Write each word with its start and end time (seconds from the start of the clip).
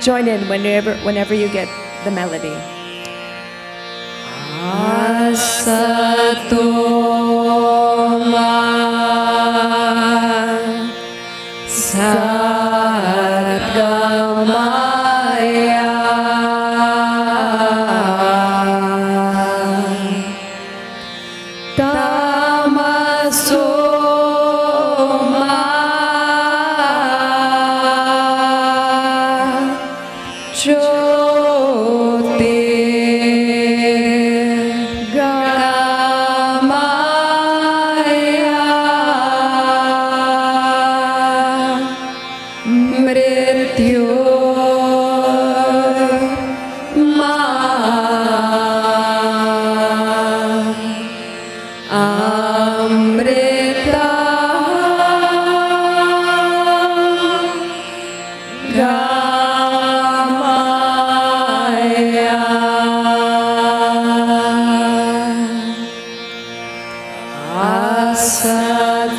Join 0.00 0.28
in 0.28 0.48
whenever, 0.48 0.96
whenever 0.98 1.34
you 1.34 1.48
get 1.48 1.68
the 2.04 2.10
melody. 2.10 2.54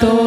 todos. 0.00 0.25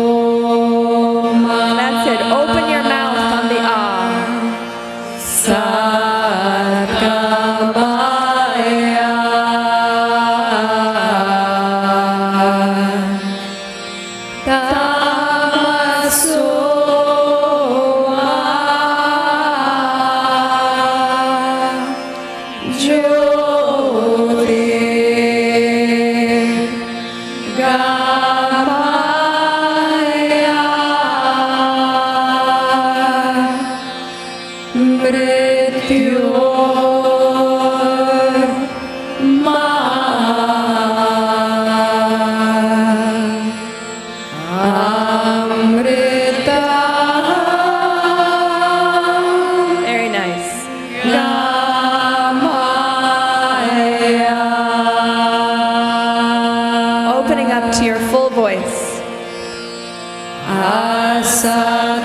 To 57.80 57.86
your 57.86 58.00
full 58.10 58.30
voice. 58.32 59.00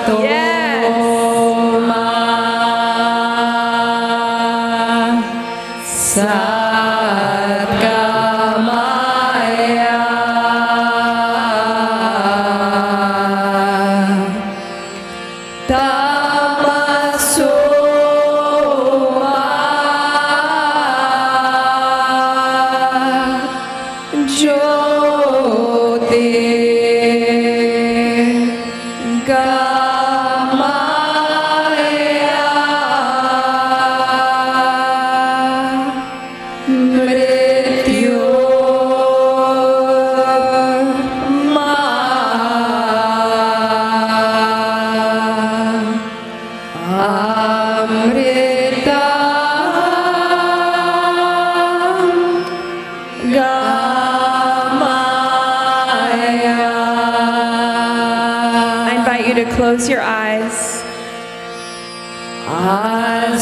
Yes. 0.06 0.24
I 6.16 6.54
close 59.55 59.89
your 59.89 60.03
eyes. 60.03 60.83
And 62.47 63.41